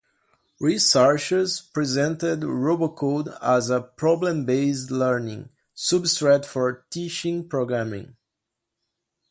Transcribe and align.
Researchers 0.59 1.61
presented 1.61 2.39
"RoboCode" 2.39 3.37
as 3.39 3.69
a 3.69 3.81
"problem-based 3.83 4.89
learning" 4.89 5.49
substrate 5.77 6.43
for 6.43 6.87
teaching 6.89 7.47
programming. 7.47 8.15